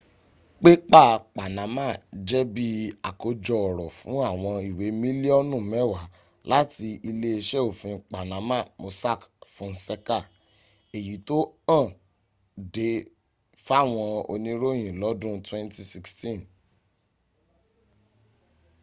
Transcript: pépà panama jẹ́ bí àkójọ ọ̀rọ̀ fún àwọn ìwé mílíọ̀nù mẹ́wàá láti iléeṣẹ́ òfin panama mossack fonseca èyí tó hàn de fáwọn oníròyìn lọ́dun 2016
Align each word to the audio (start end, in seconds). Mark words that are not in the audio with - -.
pépà 0.61 1.03
panama 1.35 1.87
jẹ́ 2.27 2.49
bí 2.53 2.67
àkójọ 3.09 3.55
ọ̀rọ̀ 3.67 3.89
fún 3.99 4.17
àwọn 4.31 4.55
ìwé 4.69 4.85
mílíọ̀nù 5.01 5.57
mẹ́wàá 5.71 6.05
láti 6.51 6.87
iléeṣẹ́ 7.09 7.65
òfin 7.69 7.97
panama 8.11 8.57
mossack 8.81 9.21
fonseca 9.53 10.17
èyí 10.97 11.15
tó 11.27 11.37
hàn 11.67 11.87
de 12.73 12.87
fáwọn 13.65 14.11
oníròyìn 14.33 14.93
lọ́dun 15.01 15.35
2016 15.39 16.35